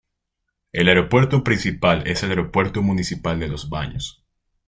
[0.71, 4.25] El aeropuerto principal es el Aeropuerto Municipal de Los Baños.